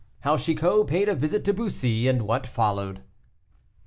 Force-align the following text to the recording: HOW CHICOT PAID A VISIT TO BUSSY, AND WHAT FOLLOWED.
HOW 0.21 0.35
CHICOT 0.35 0.85
PAID 0.87 1.09
A 1.09 1.13
VISIT 1.13 1.45
TO 1.45 1.53
BUSSY, 1.53 2.07
AND 2.07 2.23
WHAT 2.23 2.47
FOLLOWED. 2.47 3.03